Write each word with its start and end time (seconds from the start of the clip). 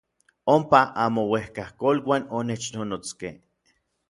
Ompa 0.53 0.79
anmouejkakoluan 1.03 2.27
onechnonotskej. 2.39 3.37